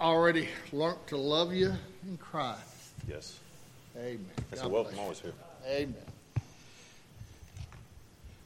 [0.00, 1.72] already learned to love you
[2.06, 2.60] in Christ.
[3.06, 3.38] Yes.
[3.96, 4.24] Amen.
[4.50, 5.32] It's God a welcome always here.
[5.66, 5.94] Amen.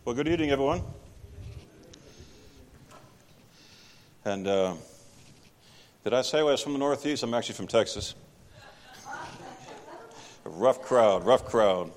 [0.05, 0.83] Well, good evening, everyone.
[4.25, 4.75] And uh,
[6.03, 7.23] did I say I was from the Northeast?
[7.23, 8.15] I'm actually from Texas.
[10.45, 11.91] A rough crowd, rough crowd.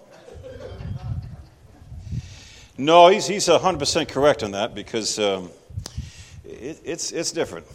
[2.78, 5.50] No, he's, he's 100% correct on that because um,
[6.46, 7.66] it, it's, it's different.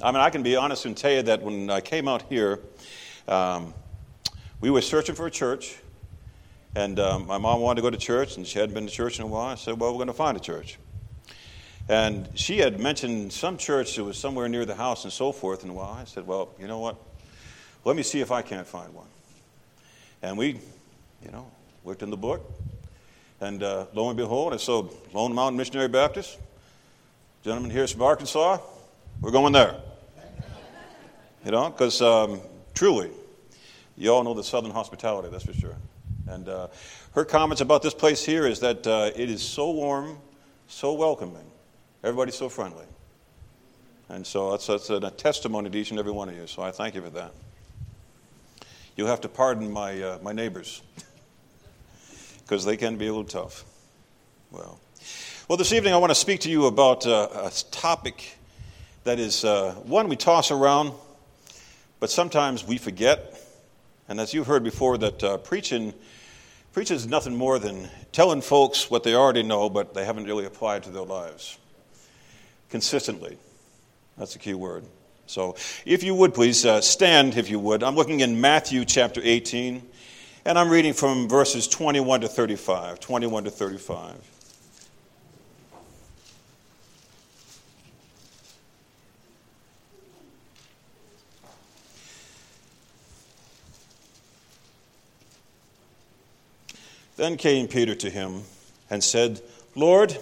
[0.00, 2.60] I mean, I can be honest and tell you that when I came out here,
[3.26, 3.74] um,
[4.60, 5.76] we were searching for a church.
[6.76, 9.18] And um, my mom wanted to go to church, and she hadn't been to church
[9.18, 9.46] in a while.
[9.48, 10.78] I said, Well, we're going to find a church.
[11.88, 15.64] And she had mentioned some church that was somewhere near the house and so forth.
[15.64, 16.96] And well, I said, Well, you know what?
[17.84, 19.08] Let me see if I can't find one.
[20.22, 20.60] And we,
[21.24, 21.50] you know,
[21.84, 22.48] looked in the book.
[23.40, 26.38] And uh, lo and behold, I saw Lone Mountain Missionary Baptist.
[27.42, 28.58] Gentleman here from Arkansas.
[29.20, 29.80] We're going there.
[31.48, 32.42] You know, because um,
[32.74, 33.08] truly,
[33.96, 35.76] you all know the Southern hospitality, that's for sure.
[36.26, 36.68] And uh,
[37.12, 40.18] her comments about this place here is that uh, it is so warm,
[40.66, 41.50] so welcoming.
[42.04, 42.84] Everybody's so friendly.
[44.10, 46.46] And so that's, that's a testimony to each and every one of you.
[46.46, 47.32] So I thank you for that.
[48.94, 50.82] You'll have to pardon my, uh, my neighbors
[52.42, 53.64] because they can be a little tough.
[54.50, 54.78] Well,
[55.48, 58.36] well, this evening I want to speak to you about uh, a topic
[59.04, 60.92] that is uh, one we toss around,
[62.00, 63.40] but sometimes we forget.
[64.08, 65.94] And as you've heard before, that uh, preaching
[66.72, 70.44] preaching is nothing more than telling folks what they already know, but they haven't really
[70.44, 71.58] applied to their lives
[72.70, 73.36] consistently.
[74.16, 74.84] That's the key word.
[75.26, 77.82] So, if you would please uh, stand, if you would.
[77.82, 79.82] I'm looking in Matthew chapter 18,
[80.46, 83.00] and I'm reading from verses 21 to 35.
[83.00, 84.14] 21 to 35.
[97.18, 98.44] Then came Peter to him
[98.88, 99.42] and said,
[99.74, 100.16] Lord,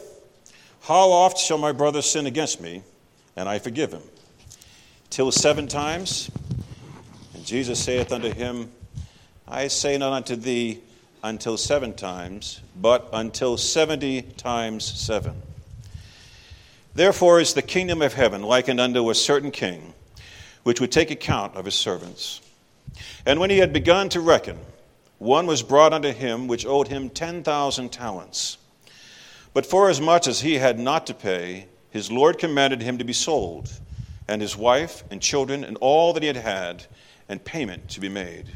[0.80, 2.82] how oft shall my brother sin against me,
[3.36, 4.02] and I forgive him?
[5.10, 6.30] Till seven times?
[7.34, 8.72] And Jesus saith unto him,
[9.46, 10.80] I say not unto thee
[11.22, 15.42] until seven times, but until seventy times seven.
[16.94, 19.92] Therefore is the kingdom of heaven likened unto a certain king,
[20.62, 22.40] which would take account of his servants.
[23.26, 24.58] And when he had begun to reckon,
[25.18, 28.58] one was brought unto him which owed him ten thousand talents.
[29.54, 33.70] But forasmuch as he had not to pay, his Lord commanded him to be sold,
[34.28, 36.84] and his wife and children and all that he had had,
[37.28, 38.46] and payment to be made.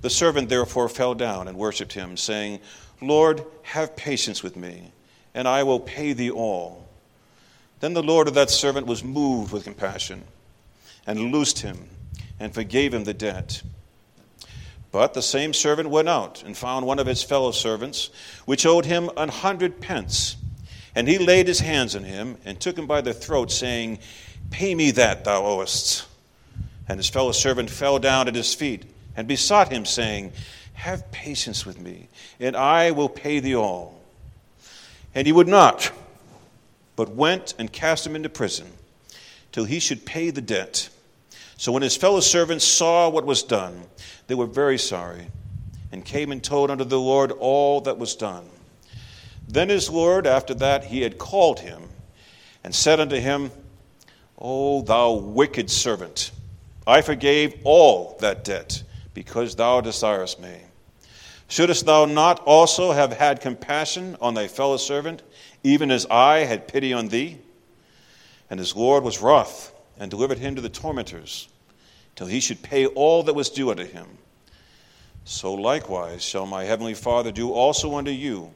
[0.00, 2.60] The servant therefore fell down and worshipped him, saying,
[3.02, 4.92] Lord, have patience with me,
[5.34, 6.88] and I will pay thee all.
[7.80, 10.24] Then the Lord of that servant was moved with compassion,
[11.06, 11.88] and loosed him,
[12.40, 13.62] and forgave him the debt.
[14.90, 18.10] But the same servant went out and found one of his fellow servants,
[18.46, 20.36] which owed him an hundred pence.
[20.94, 23.98] And he laid his hands on him and took him by the throat, saying,
[24.50, 26.06] Pay me that thou owest.
[26.88, 28.84] And his fellow servant fell down at his feet
[29.14, 30.32] and besought him, saying,
[30.72, 32.08] Have patience with me,
[32.40, 34.00] and I will pay thee all.
[35.14, 35.92] And he would not,
[36.96, 38.66] but went and cast him into prison
[39.52, 40.88] till he should pay the debt.
[41.58, 43.82] So when his fellow servants saw what was done,
[44.28, 45.26] they were very sorry,
[45.90, 48.48] and came and told unto the Lord all that was done.
[49.48, 51.82] Then his Lord, after that he had called him,
[52.62, 53.50] and said unto him,
[54.38, 56.30] O thou wicked servant,
[56.86, 60.58] I forgave all that debt, because thou desirest me.
[61.48, 65.22] Shouldest thou not also have had compassion on thy fellow servant,
[65.64, 67.38] even as I had pity on thee?
[68.48, 71.48] And his Lord was wroth, and delivered him to the tormentors,
[72.16, 74.06] till he should pay all that was due unto him.
[75.24, 78.52] So likewise shall my heavenly Father do also unto you,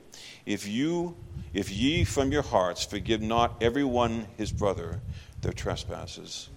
[0.47, 1.16] if you
[1.52, 5.00] if ye from your hearts forgive not every one his brother
[5.42, 6.48] their trespasses.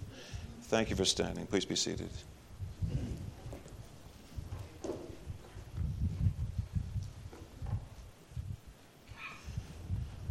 [0.63, 1.45] Thank you for standing.
[1.47, 2.10] Please be seated.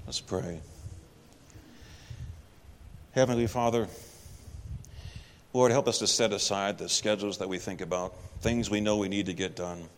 [0.06, 0.60] Let's pray.
[3.12, 3.88] Heavenly Father,
[5.54, 8.96] Lord, help us to set aside the schedules that we think about, things we know
[8.96, 9.88] we need to get done,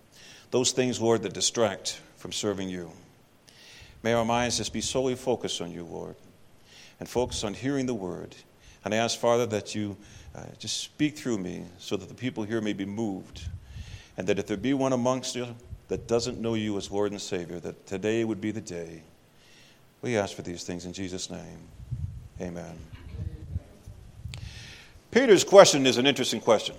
[0.50, 2.92] those things, Lord, that distract from serving you.
[4.02, 6.14] May our minds just be solely focused on you, Lord,
[7.00, 8.36] and focused on hearing the word.
[8.84, 9.96] And I ask, Father, that you
[10.34, 13.48] uh, just speak through me so that the people here may be moved.
[14.18, 15.48] And that if there be one amongst you
[15.88, 19.02] that doesn't know you as Lord and Savior, that today would be the day.
[20.02, 21.68] We ask for these things in Jesus' name.
[22.40, 22.78] Amen.
[25.10, 26.74] Peter's question is an interesting question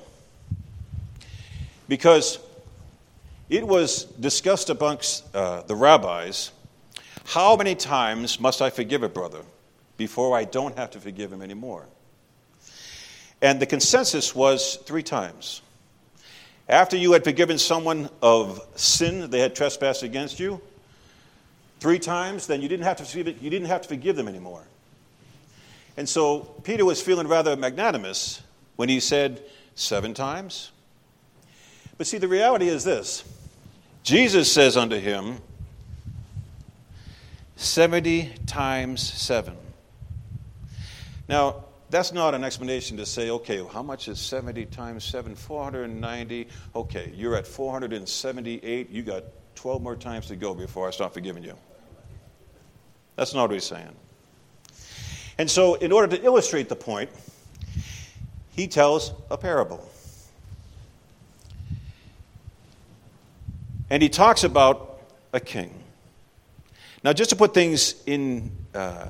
[1.88, 2.40] because
[3.50, 6.52] it was discussed amongst uh, the rabbis
[7.28, 9.42] how many times must I forgive a brother
[9.98, 11.86] before I don't have to forgive him anymore?
[13.42, 15.62] And the consensus was three times.
[16.70, 20.62] After you had forgiven someone of sin they had trespassed against you,
[21.82, 24.64] three times, then you didn't have to forgive, you didn't have to forgive them anymore.
[25.98, 28.42] And so Peter was feeling rather magnanimous
[28.76, 29.44] when he said
[29.76, 30.72] seven times.
[31.98, 33.24] But see, the reality is this
[34.04, 35.40] Jesus says unto him,
[37.56, 39.58] 70 times 7.
[41.28, 45.36] Now, that's not an explanation to say, okay, how much is 70 times 7?
[45.36, 46.48] 490.
[46.76, 48.90] Okay, you're at 478.
[48.90, 49.24] You got
[49.56, 51.56] 12 more times to go before I start forgiving you.
[53.16, 53.96] That's not what he's saying.
[55.38, 57.10] And so, in order to illustrate the point,
[58.56, 59.88] he tells a parable.
[63.90, 65.02] And he talks about
[65.34, 65.84] a king.
[67.04, 69.06] Now, just to put things in uh,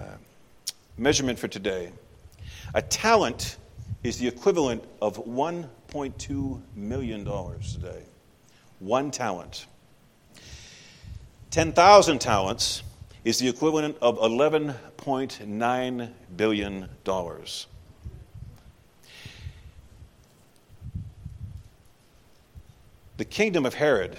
[0.98, 1.92] measurement for today,
[2.74, 3.56] a talent
[4.04, 8.04] is the equivalent of $1.2 million today.
[8.80, 9.66] One talent.
[11.52, 12.84] 10,000 talents
[13.24, 16.90] is the equivalent of $11.9 billion.
[23.18, 24.18] The kingdom of Herod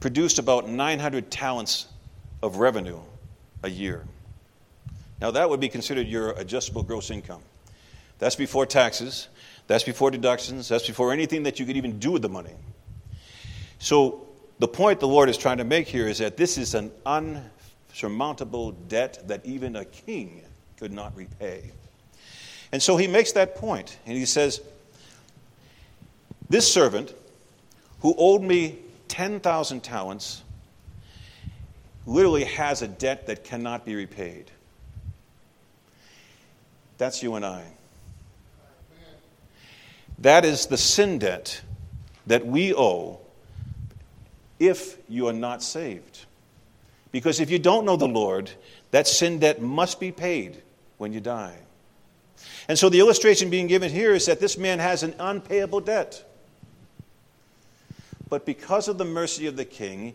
[0.00, 1.86] produced about 900 talents
[2.42, 2.98] of revenue
[3.62, 4.04] a year.
[5.20, 7.42] Now, that would be considered your adjustable gross income.
[8.18, 9.28] That's before taxes,
[9.68, 12.54] that's before deductions, that's before anything that you could even do with the money.
[13.78, 14.26] So,
[14.62, 18.70] the point the Lord is trying to make here is that this is an unsurmountable
[18.86, 20.40] debt that even a king
[20.78, 21.72] could not repay.
[22.70, 24.60] And so he makes that point, and he says,
[26.48, 27.12] This servant
[28.02, 28.78] who owed me
[29.08, 30.44] 10,000 talents
[32.06, 34.48] literally has a debt that cannot be repaid.
[36.98, 37.64] That's you and I.
[40.18, 41.62] That is the sin debt
[42.28, 43.21] that we owe
[44.62, 46.24] if you are not saved.
[47.10, 48.50] Because if you don't know the Lord,
[48.92, 50.62] that sin debt must be paid
[50.98, 51.56] when you die.
[52.68, 56.24] And so the illustration being given here is that this man has an unpayable debt.
[58.28, 60.14] But because of the mercy of the king,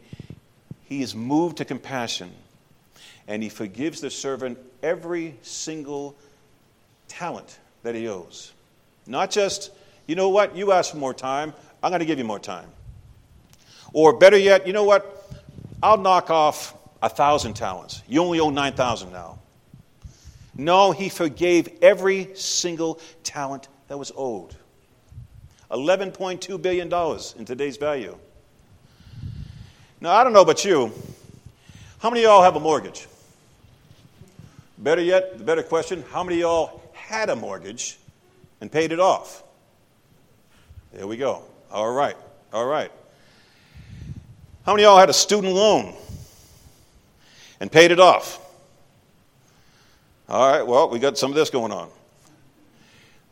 [0.86, 2.32] he is moved to compassion
[3.28, 6.16] and he forgives the servant every single
[7.10, 8.54] talent that he owes.
[9.06, 9.72] Not just,
[10.08, 11.54] you know what, you asked for more time,
[11.84, 12.70] I'm going to give you more time.
[13.98, 15.28] Or better yet, you know what,
[15.82, 18.04] I'll knock off a thousand talents.
[18.08, 19.40] You only owe 9,000 now.
[20.56, 24.54] No, he forgave every single talent that was owed.
[25.72, 26.94] $11.2 billion
[27.40, 28.16] in today's value.
[30.00, 30.94] Now, I don't know about you.
[31.98, 33.08] How many of y'all have a mortgage?
[34.78, 37.98] Better yet, the better question how many of y'all had a mortgage
[38.62, 39.42] and paid it off?
[40.94, 41.42] There we go.
[41.72, 42.16] All right.
[42.54, 42.92] All right.
[44.68, 45.96] How many of y'all had a student loan
[47.62, 48.38] and paid it off?
[50.28, 51.90] All right, well, we got some of this going on.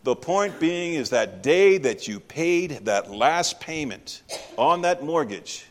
[0.04, 4.21] The point being is that day that you paid that last payment
[4.57, 5.66] on that mortgage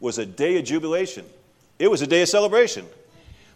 [0.00, 1.24] was a day of jubilation.
[1.78, 2.84] It was a day of celebration.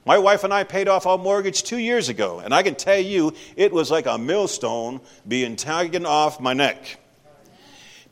[0.06, 3.00] My wife and I paid off our mortgage two years ago, and I can tell
[3.00, 7.00] you it was like a millstone being taken off my neck.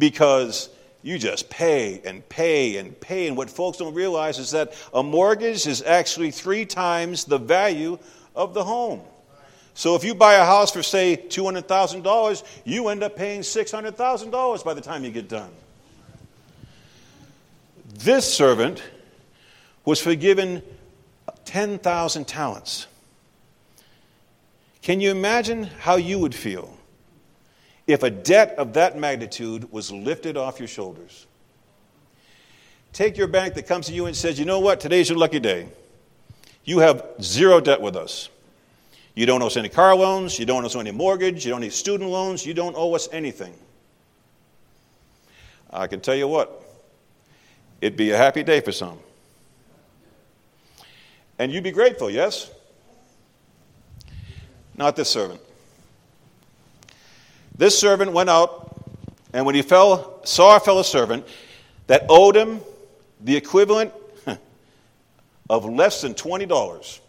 [0.00, 0.68] Because
[1.06, 3.28] you just pay and pay and pay.
[3.28, 8.00] And what folks don't realize is that a mortgage is actually three times the value
[8.34, 9.00] of the home.
[9.74, 14.74] So if you buy a house for, say, $200,000, you end up paying $600,000 by
[14.74, 15.50] the time you get done.
[17.94, 18.82] This servant
[19.84, 20.60] was forgiven
[21.44, 22.88] 10,000 talents.
[24.82, 26.75] Can you imagine how you would feel
[27.86, 31.26] if a debt of that magnitude was lifted off your shoulders?
[32.92, 34.80] Take your bank that comes to you and says, You know what?
[34.80, 35.68] Today's your lucky day.
[36.64, 38.28] You have zero debt with us.
[39.14, 40.38] You don't owe us any car loans.
[40.38, 41.44] You don't owe us any mortgage.
[41.44, 42.44] You don't need student loans.
[42.44, 43.54] You don't owe us anything.
[45.70, 46.62] I can tell you what,
[47.80, 48.98] it'd be a happy day for some.
[51.38, 52.50] And you'd be grateful, yes?
[54.76, 55.40] Not this servant.
[57.58, 58.84] This servant went out,
[59.32, 61.26] and when he fell, saw a fellow servant
[61.86, 62.60] that owed him
[63.20, 63.92] the equivalent
[65.50, 67.00] of less than $20.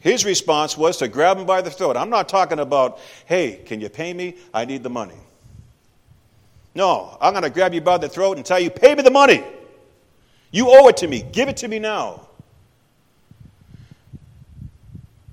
[0.00, 1.96] His response was to grab him by the throat.
[1.96, 4.36] I'm not talking about, hey, can you pay me?
[4.52, 5.16] I need the money.
[6.74, 9.10] No, I'm going to grab you by the throat and tell you, pay me the
[9.10, 9.42] money.
[10.50, 11.22] You owe it to me.
[11.32, 12.28] Give it to me now.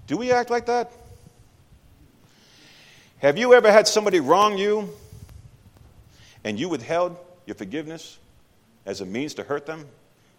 [0.08, 0.92] Do we act like that?
[3.24, 4.90] Have you ever had somebody wrong you
[6.44, 7.16] and you withheld
[7.46, 8.18] your forgiveness
[8.86, 9.88] as a means to hurt them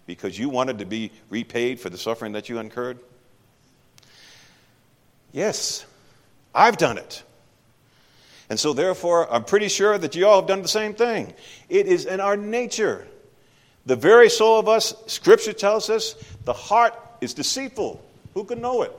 [0.04, 2.98] because you wanted to be repaid for the suffering that you incurred?
[5.32, 5.86] Yes,
[6.54, 7.22] I've done it.
[8.50, 11.32] And so, therefore, I'm pretty sure that you all have done the same thing.
[11.70, 13.06] It is in our nature.
[13.86, 18.04] The very soul of us, Scripture tells us, the heart is deceitful.
[18.34, 18.92] Who can know it?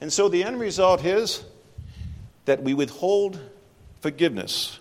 [0.00, 1.42] And so the end result is
[2.48, 3.38] that we withhold
[4.00, 4.78] forgiveness.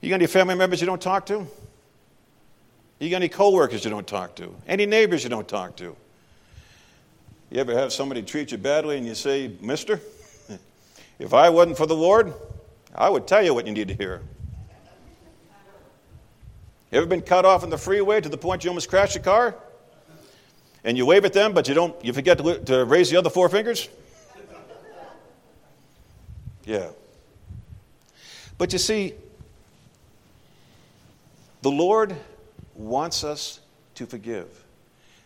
[0.00, 1.46] You got any family members you don't talk to?
[2.98, 4.54] You got any coworkers you don't talk to?
[4.66, 5.94] Any neighbors you don't talk to?
[7.50, 10.00] You ever have somebody treat you badly and you say, Mister,
[11.18, 12.32] if I wasn't for the Lord,
[12.94, 14.22] I would tell you what you need to hear.
[16.90, 19.24] You ever been cut off on the freeway to the point you almost crashed your
[19.24, 19.54] car?
[20.84, 23.28] And you wave at them, but you don't you forget to, to raise the other
[23.28, 23.90] four fingers?
[26.68, 26.90] Yeah.
[28.58, 29.14] But you see,
[31.62, 32.14] the Lord
[32.74, 33.60] wants us
[33.94, 34.46] to forgive.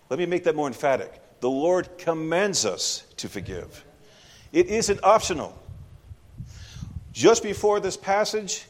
[0.09, 1.13] Let me make that more emphatic.
[1.41, 3.85] The Lord commands us to forgive.
[4.53, 5.59] It isn't optional.
[7.13, 8.65] Just before this passage,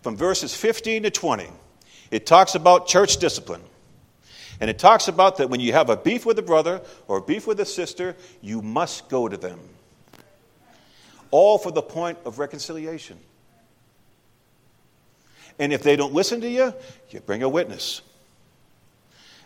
[0.00, 1.48] from verses 15 to 20,
[2.10, 3.60] it talks about church discipline.
[4.62, 7.22] And it talks about that when you have a beef with a brother or a
[7.22, 9.60] beef with a sister, you must go to them
[11.30, 13.18] all for the point of reconciliation.
[15.58, 16.72] And if they don't listen to you,
[17.10, 18.02] you bring a witness.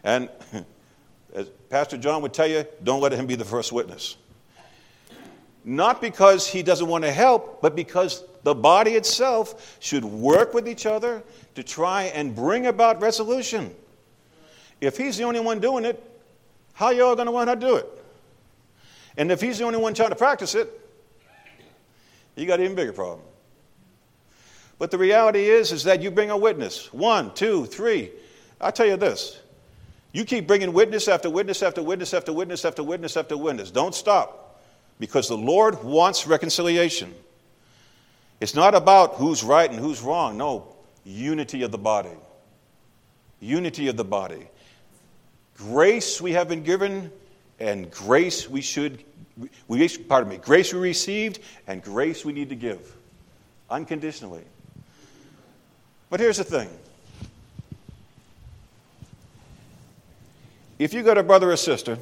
[0.05, 0.29] And
[1.35, 4.17] as Pastor John would tell you, don't let him be the first witness.
[5.65, 10.69] Not because he doesn't want to help, but because the body itself should work with
[10.69, 11.23] each other
[11.55, 13.75] to try and bring about resolution.
[14.81, 16.03] If he's the only one doing it,
[16.75, 17.87] how y'all going to how to do it?
[19.17, 20.82] And if he's the only one trying to practice it,
[22.37, 23.27] you got an even bigger problem.
[24.79, 26.93] But the reality is, is that you bring a witness.
[26.93, 28.11] One, two, three.
[28.61, 29.39] I'll tell you this.
[30.13, 33.71] You keep bringing witness after witness after witness after witness after witness after witness.
[33.71, 34.61] Don't stop.
[34.99, 37.15] Because the Lord wants reconciliation.
[38.41, 40.37] It's not about who's right and who's wrong.
[40.37, 40.75] No,
[41.05, 42.11] unity of the body.
[43.41, 44.49] Unity of the body.
[45.57, 47.11] Grace we have been given,
[47.61, 49.03] and grace we should
[49.69, 52.97] we, pardon me, grace we received and grace we need to give
[53.71, 54.45] unconditionally.
[56.11, 56.69] But here's the thing
[60.79, 61.99] if you got a brother or sister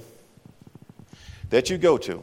[1.51, 2.23] that you go to,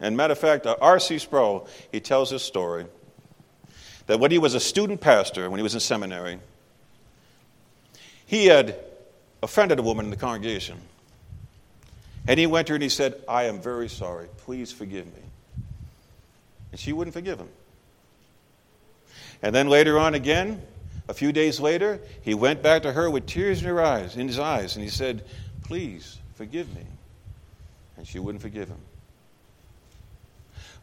[0.00, 1.18] and matter of fact, uh, R.C.
[1.18, 2.86] Sproul, he tells this story
[4.06, 6.38] that when he was a student pastor, when he was in seminary,
[8.26, 8.76] he had
[9.42, 10.76] offended a woman in the congregation.
[12.28, 14.28] And he went to her and he said, I am very sorry.
[14.38, 15.22] Please forgive me.
[16.72, 17.48] And she wouldn't forgive him.
[19.42, 20.62] And then later on again,
[21.08, 24.26] a few days later, he went back to her with tears in her eyes, in
[24.26, 25.24] his eyes, and he said,
[25.62, 26.84] Please forgive me.
[27.96, 28.80] And she wouldn't forgive him.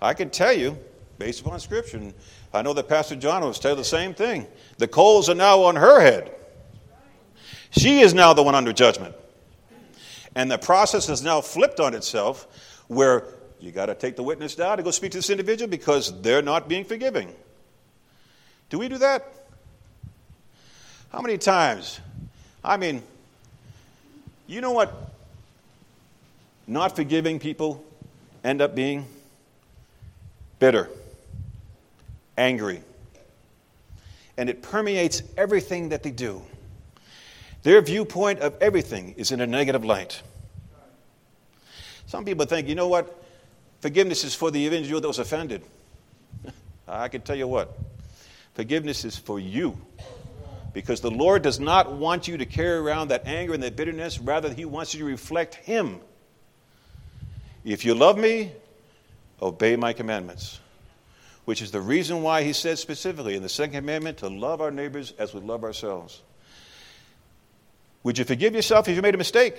[0.01, 0.77] I can tell you,
[1.17, 2.13] based upon scripture,
[2.53, 4.47] I know that Pastor John was telling the same thing.
[4.77, 6.33] The coals are now on her head.
[7.71, 9.15] She is now the one under judgment.
[10.35, 12.47] And the process has now flipped on itself
[12.87, 13.25] where
[13.59, 16.41] you got to take the witness down to go speak to this individual because they're
[16.41, 17.33] not being forgiving.
[18.69, 19.25] Do we do that?
[21.11, 21.99] How many times?
[22.63, 23.03] I mean,
[24.47, 24.93] you know what
[26.67, 27.83] not forgiving people
[28.43, 29.05] end up being?
[30.59, 30.89] Bitter,
[32.37, 32.81] angry.
[34.37, 36.41] And it permeates everything that they do.
[37.63, 40.21] Their viewpoint of everything is in a negative light.
[42.07, 43.23] Some people think, you know what?
[43.79, 45.63] Forgiveness is for the individual that was offended.
[46.87, 47.77] I can tell you what.
[48.53, 49.77] Forgiveness is for you.
[50.73, 54.19] Because the Lord does not want you to carry around that anger and that bitterness.
[54.19, 55.99] Rather, He wants you to reflect Him.
[57.63, 58.51] If you love me,
[59.41, 60.59] obey my commandments.
[61.45, 64.71] Which is the reason why He says specifically in the second commandment to love our
[64.71, 66.21] neighbors as we love ourselves.
[68.03, 69.55] Would you forgive yourself if you made a mistake?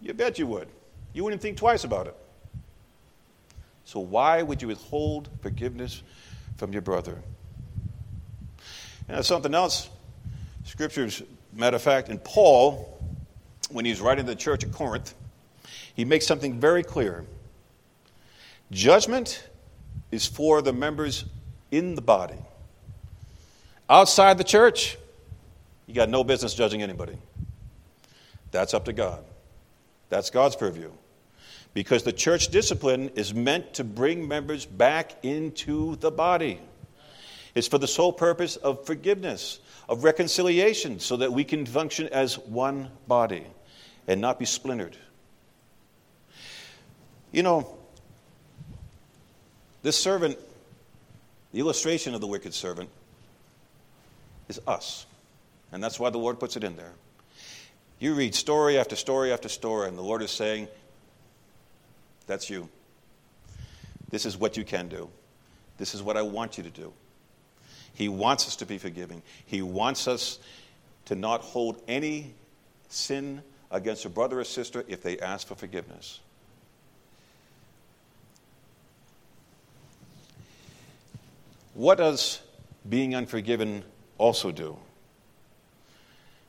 [0.00, 0.68] You bet you would.
[1.12, 2.16] You wouldn't think twice about it.
[3.84, 6.02] So, why would you withhold forgiveness
[6.56, 7.18] from your brother?
[9.08, 9.88] And something else.
[10.64, 12.96] Scriptures, matter of fact, in Paul,
[13.70, 15.14] when he's writing to the church at Corinth,
[15.94, 17.24] he makes something very clear.
[18.70, 19.48] Judgment
[20.12, 21.24] is for the members
[21.72, 22.38] in the body.
[23.88, 24.96] Outside the church,
[25.90, 27.18] you got no business judging anybody.
[28.52, 29.24] That's up to God.
[30.08, 30.92] That's God's purview.
[31.74, 36.60] Because the church discipline is meant to bring members back into the body.
[37.56, 42.38] It's for the sole purpose of forgiveness, of reconciliation, so that we can function as
[42.38, 43.44] one body
[44.06, 44.96] and not be splintered.
[47.32, 47.76] You know,
[49.82, 50.38] this servant,
[51.52, 52.90] the illustration of the wicked servant,
[54.48, 55.06] is us.
[55.72, 56.92] And that's why the Lord puts it in there.
[57.98, 60.68] You read story after story after story, and the Lord is saying,
[62.26, 62.68] That's you.
[64.10, 65.08] This is what you can do.
[65.78, 66.92] This is what I want you to do.
[67.94, 69.22] He wants us to be forgiving.
[69.46, 70.38] He wants us
[71.06, 72.34] to not hold any
[72.88, 76.20] sin against a brother or sister if they ask for forgiveness.
[81.74, 82.40] What does
[82.88, 83.84] being unforgiven
[84.18, 84.76] also do?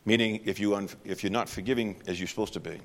[0.05, 2.79] Meaning, if, you un- if you're not forgiving as you're supposed to be,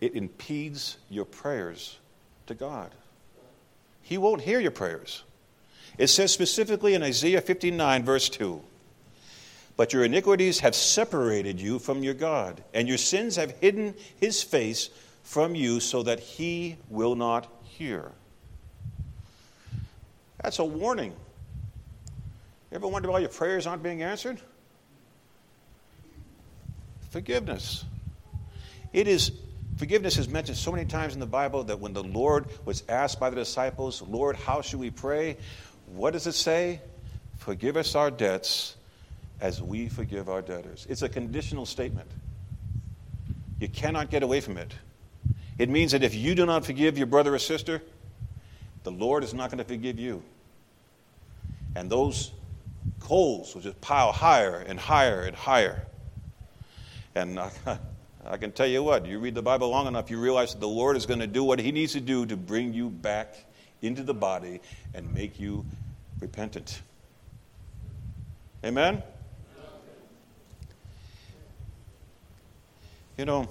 [0.00, 1.98] it impedes your prayers
[2.46, 2.94] to God.
[4.02, 5.22] He won't hear your prayers.
[5.98, 8.60] It says specifically in Isaiah 59, verse 2
[9.76, 14.42] But your iniquities have separated you from your God, and your sins have hidden his
[14.42, 14.90] face
[15.22, 18.10] from you so that he will not hear.
[20.42, 21.12] That's a warning.
[22.70, 24.40] You ever wonder why your prayers aren't being answered?
[27.10, 27.84] Forgiveness.
[28.92, 29.32] It is
[29.76, 33.18] forgiveness is mentioned so many times in the Bible that when the Lord was asked
[33.18, 35.36] by the disciples, Lord, how should we pray?
[35.86, 36.80] What does it say?
[37.38, 38.76] Forgive us our debts
[39.40, 40.86] as we forgive our debtors.
[40.88, 42.10] It's a conditional statement.
[43.58, 44.72] You cannot get away from it.
[45.58, 47.82] It means that if you do not forgive your brother or sister,
[48.82, 50.22] the Lord is not going to forgive you.
[51.74, 52.30] And those
[53.00, 55.86] coals will just pile higher and higher and higher.
[57.14, 57.38] And
[58.24, 60.68] I, can tell you what, you read the Bible long enough, you realize that the
[60.68, 63.34] Lord is going to do what He needs to do to bring you back
[63.82, 64.60] into the body
[64.94, 65.64] and make you
[66.20, 66.82] repentant.
[68.64, 69.02] Amen?
[73.16, 73.48] You know,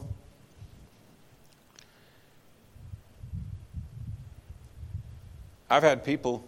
[5.70, 6.44] I've had people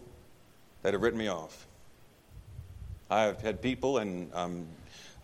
[0.82, 1.66] that have written me off.
[3.08, 4.66] I've had people, and um,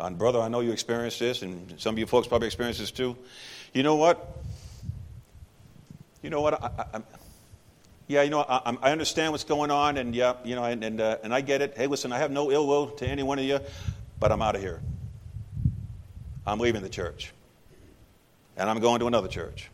[0.00, 2.90] and brother, I know you experienced this, and some of you folks probably experienced this
[2.90, 3.16] too.
[3.72, 4.38] You know what?
[6.22, 6.62] You know what?
[6.62, 7.00] I, I,
[8.06, 11.00] yeah, you know, I, I, understand what's going on, and yeah, you know, and and,
[11.00, 11.74] uh, and I get it.
[11.76, 13.60] Hey, listen, I have no ill will to any one of you,
[14.18, 14.80] but I'm out of here.
[16.46, 17.32] I'm leaving the church,
[18.56, 19.68] and I'm going to another church,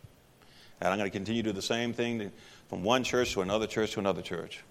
[0.80, 2.32] and I'm going to continue to do the same thing
[2.68, 4.64] from one church to another church to another church.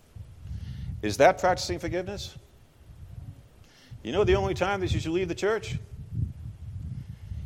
[1.01, 2.35] Is that practicing forgiveness?
[4.03, 5.77] You know the only time that you should leave the church?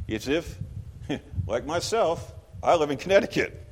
[0.08, 0.58] It's if,
[1.48, 3.63] like myself, I live in Connecticut.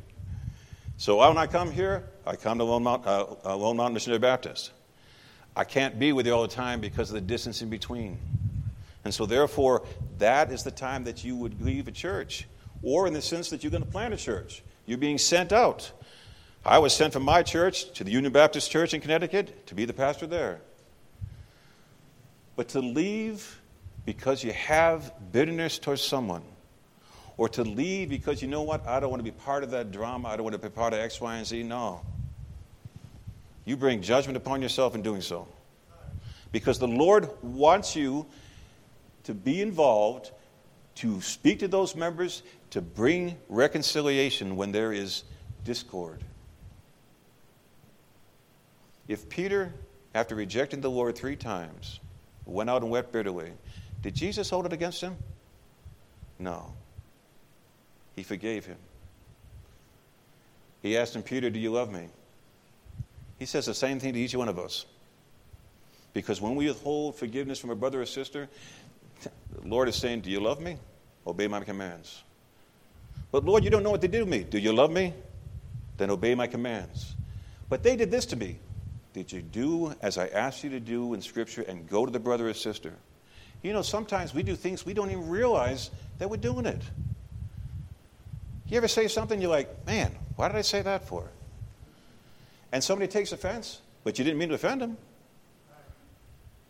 [0.97, 4.19] So when I come here, I come to Lone, Mount, uh, uh, Lone Mountain Missionary
[4.19, 4.71] Baptist.
[5.55, 8.19] I can't be with you all the time because of the distance in between.
[9.03, 9.83] And so, therefore,
[10.19, 12.47] that is the time that you would leave a church,
[12.83, 14.61] or in the sense that you're going to plant a church.
[14.85, 15.91] You're being sent out.
[16.63, 19.85] I was sent from my church to the Union Baptist Church in Connecticut to be
[19.85, 20.61] the pastor there.
[22.55, 23.61] But to leave
[24.05, 26.43] because you have bitterness towards someone,
[27.37, 29.91] or to leave because you know what, I don't want to be part of that
[29.91, 32.01] drama, I don't want to be part of X, Y, and Z, no.
[33.65, 35.47] You bring judgment upon yourself in doing so.
[36.51, 38.27] Because the Lord wants you
[39.23, 40.31] to be involved,
[40.95, 45.23] to speak to those members, to bring reconciliation when there is
[45.63, 46.23] discord.
[49.07, 49.73] If Peter,
[50.13, 51.99] after rejecting the Lord three times,
[52.45, 53.51] went out and wept bitterly.
[54.01, 55.15] Did Jesus hold it against him?
[56.39, 56.73] No.
[58.15, 58.77] He forgave him.
[60.81, 62.07] He asked him, Peter, do you love me?
[63.39, 64.85] He says the same thing to each one of us.
[66.13, 68.47] Because when we withhold forgiveness from a brother or sister,
[69.21, 69.31] the
[69.67, 70.77] Lord is saying, Do you love me?
[71.27, 72.23] Obey my commands.
[73.31, 74.43] But Lord, you don't know what they did to me.
[74.43, 75.13] Do you love me?
[75.97, 77.15] Then obey my commands.
[77.67, 78.59] But they did this to me.
[79.15, 82.19] Did you do as I asked you to do in Scripture and go to the
[82.19, 82.91] brother or sister?
[83.63, 86.81] You know, sometimes we do things we don't even realize that we're doing it.
[88.67, 91.29] You ever say something you're like, man, why did I say that for?
[92.73, 94.97] And somebody takes offense, but you didn't mean to offend them.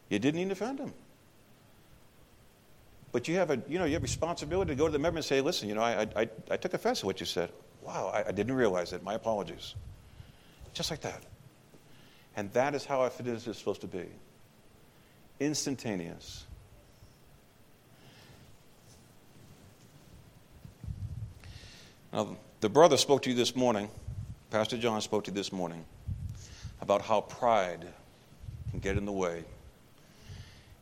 [0.09, 0.93] You didn't mean to offend them.
[3.11, 5.25] But you have a you know you have responsibility to go to the member and
[5.25, 7.49] say, listen, you know, I I, I took offense to what you said.
[7.81, 9.01] Wow, I, I didn't realize it.
[9.01, 9.73] My apologies.
[10.73, 11.23] Just like that.
[12.35, 14.05] And that is how forgiveness is supposed to be.
[15.39, 16.45] Instantaneous.
[22.11, 23.89] Now, the brother spoke to you this morning,
[24.49, 25.83] Pastor John spoke to you this morning,
[26.81, 27.85] about how pride
[28.71, 29.43] can get in the way.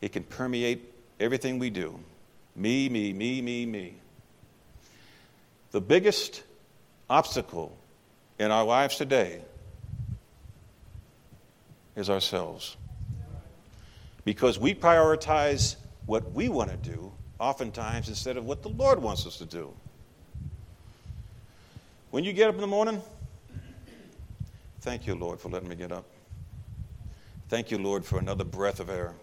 [0.01, 1.99] It can permeate everything we do.
[2.55, 3.95] Me, me, me, me, me.
[5.71, 6.43] The biggest
[7.09, 7.75] obstacle
[8.37, 9.41] in our lives today
[11.95, 12.77] is ourselves.
[14.25, 15.75] Because we prioritize
[16.05, 19.73] what we want to do, oftentimes, instead of what the Lord wants us to do.
[22.11, 23.01] When you get up in the morning,
[24.81, 26.05] thank you, Lord, for letting me get up.
[27.49, 29.13] Thank you, Lord, for another breath of air.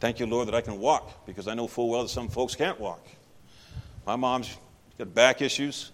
[0.00, 2.54] Thank you, Lord, that I can walk because I know full well that some folks
[2.54, 3.06] can't walk.
[4.06, 4.56] My mom's
[4.98, 5.92] got back issues,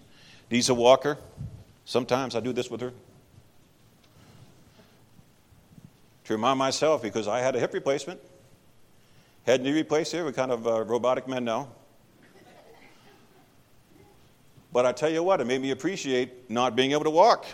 [0.51, 1.17] needs a walker.
[1.85, 2.93] Sometimes I do this with her.
[6.25, 8.21] To remind myself, because I had a hip replacement,
[9.47, 11.69] had knee replaced here, we're kind of uh, robotic men now.
[14.73, 17.47] But I tell you what, it made me appreciate not being able to walk.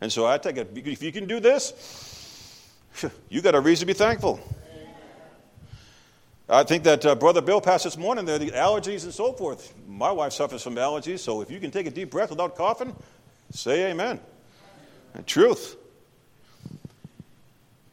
[0.00, 2.72] And so I take it, if you can do this,
[3.28, 4.40] you got a reason to be thankful.
[6.50, 9.74] I think that uh, Brother Bill passed this morning there, the allergies and so forth.
[9.86, 12.96] My wife suffers from allergies, so if you can take a deep breath without coughing,
[13.50, 14.18] say amen.
[15.12, 15.76] And truth.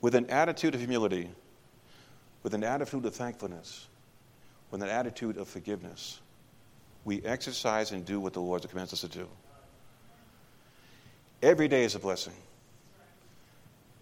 [0.06, 1.32] With an attitude of humility,
[2.44, 3.88] with an attitude of thankfulness,
[4.70, 6.20] with an attitude of forgiveness,
[7.06, 9.28] we exercise and do what the Lord commands us to do.
[11.42, 12.36] Every day is a blessing.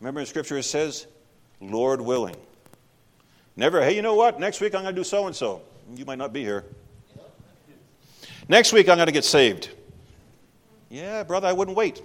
[0.01, 1.07] Remember in Scripture it says,
[1.61, 2.35] Lord willing.
[3.55, 4.41] Never, hey, you know what?
[4.41, 5.61] Next week I'm going to do so and so.
[5.95, 6.65] You might not be here.
[8.49, 9.69] Next week I'm going to get saved.
[10.89, 12.03] Yeah, brother, I wouldn't wait.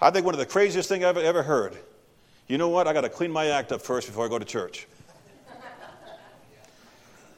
[0.00, 1.76] I think one of the craziest things I've ever heard.
[2.48, 2.88] You know what?
[2.88, 4.86] I got to clean my act up first before I go to church.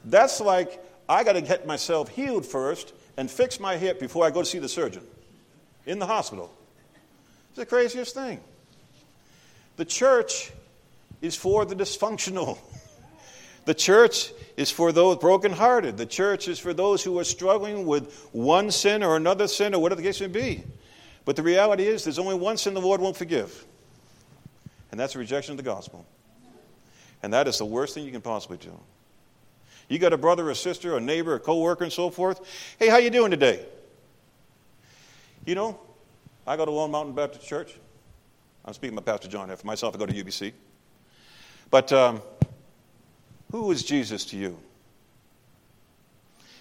[0.05, 4.31] That's like I got to get myself healed first and fix my hip before I
[4.31, 5.03] go to see the surgeon
[5.85, 6.51] in the hospital.
[7.49, 8.39] It's the craziest thing.
[9.75, 10.51] The church
[11.21, 12.57] is for the dysfunctional.
[13.63, 15.95] The church is for those brokenhearted.
[15.95, 19.81] The church is for those who are struggling with one sin or another sin or
[19.81, 20.63] whatever the case may be.
[21.25, 23.65] But the reality is, there's only one sin the Lord won't forgive,
[24.91, 26.05] and that's a rejection of the gospel.
[27.23, 28.77] And that is the worst thing you can possibly do.
[29.87, 32.41] You got a brother or sister, a neighbor, a coworker, and so forth.
[32.79, 33.65] Hey, how you doing today?
[35.45, 35.79] You know,
[36.45, 37.75] I go to Lone Mountain Baptist Church.
[38.63, 39.55] I'm speaking about Pastor John.
[39.55, 40.53] For myself, I go to UBC.
[41.69, 42.21] But um,
[43.51, 44.57] who is Jesus to you?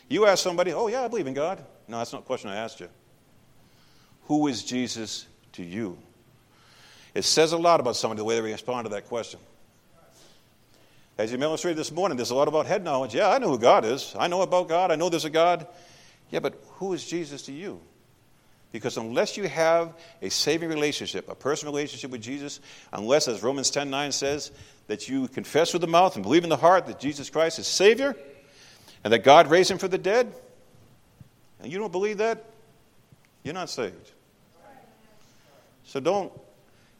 [0.08, 1.64] You ask somebody, oh, yeah, I believe in God.
[1.86, 2.88] No, that's not the question I asked you.
[4.24, 5.98] Who is Jesus to you?
[7.14, 9.40] It says a lot about somebody the way they respond to that question.
[11.18, 13.14] As you illustrated this morning, there's a lot about head knowledge.
[13.14, 14.14] Yeah, I know who God is.
[14.18, 14.90] I know about God.
[14.90, 15.66] I know there's a God.
[16.30, 17.80] Yeah, but who is Jesus to you?
[18.72, 22.60] Because unless you have a saving relationship, a personal relationship with Jesus,
[22.92, 24.52] unless, as Romans 10 9 says,
[24.86, 27.66] that you confess with the mouth and believe in the heart that Jesus Christ is
[27.66, 28.16] Savior
[29.04, 30.32] and that God raised him from the dead,
[31.60, 32.44] and you don't believe that,
[33.42, 34.10] you're not saved.
[35.84, 36.32] So don't,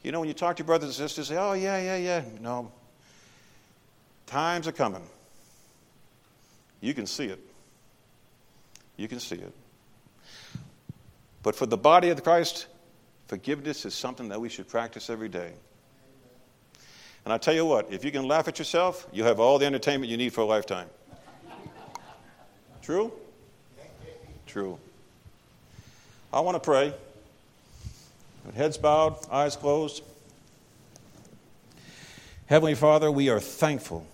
[0.02, 2.24] you know, when you talk to your brothers and sisters, say, oh, yeah, yeah, yeah.
[2.40, 2.72] No.
[4.26, 5.02] Times are coming.
[6.80, 7.40] You can see it.
[8.96, 9.52] You can see it.
[11.42, 12.66] But for the body of Christ,
[13.26, 15.52] forgiveness is something that we should practice every day.
[17.24, 19.66] And I tell you what, if you can laugh at yourself, you have all the
[19.66, 20.88] entertainment you need for a lifetime.
[22.82, 23.12] True?
[24.46, 24.78] True.
[26.32, 26.94] I want to pray.
[28.44, 30.02] With heads bowed, eyes closed.
[32.46, 34.06] Heavenly Father, we are thankful